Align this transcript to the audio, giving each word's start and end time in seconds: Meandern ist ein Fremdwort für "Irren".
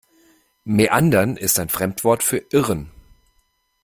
Meandern 0.63 1.37
ist 1.37 1.59
ein 1.59 1.69
Fremdwort 1.69 2.23
für 2.23 2.37
"Irren". 2.49 2.89